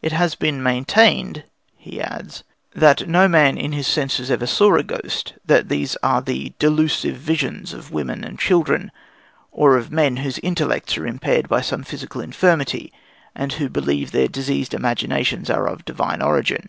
[0.00, 1.44] "It has been maintained,"
[1.76, 2.42] he adds,
[2.74, 7.16] "that no man in his senses ever saw a ghost: that these are the delusive
[7.16, 8.90] visions of women and children,
[9.52, 12.94] or of men whose intellects are impaired by some physical infirmity,
[13.36, 16.66] and who believe that their diseased imaginations are of divine origin.